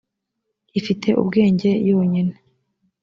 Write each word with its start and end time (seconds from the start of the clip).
ifite 0.79 1.07
ubwenge 1.21 1.69
yonyine 1.89 2.35